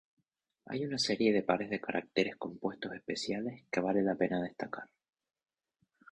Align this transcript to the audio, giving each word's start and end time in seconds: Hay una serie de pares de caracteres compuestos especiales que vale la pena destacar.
Hay 0.65 0.83
una 0.83 0.97
serie 0.97 1.31
de 1.31 1.43
pares 1.43 1.69
de 1.69 1.79
caracteres 1.79 2.35
compuestos 2.35 2.91
especiales 2.93 3.65
que 3.71 3.81
vale 3.81 4.01
la 4.01 4.15
pena 4.15 4.41
destacar. 4.41 4.89